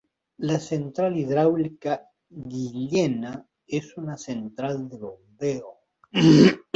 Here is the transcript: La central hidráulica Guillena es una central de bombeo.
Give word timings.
La 0.49 0.55
central 0.59 1.15
hidráulica 1.15 2.09
Guillena 2.27 3.47
es 3.67 3.95
una 3.99 4.17
central 4.17 4.89
de 4.89 4.97
bombeo. 4.97 5.77